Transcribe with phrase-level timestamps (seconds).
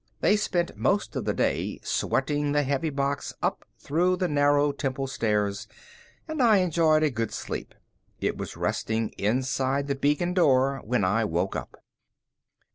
[0.19, 5.05] They spent most of the day sweating the heavy box up through the narrow temple
[5.05, 5.67] stairs
[6.27, 7.75] and I enjoyed a good sleep.
[8.19, 11.83] It was resting inside the beacon door when I woke up.